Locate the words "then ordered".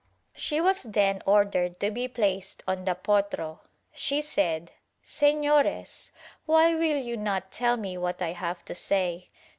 0.81-1.79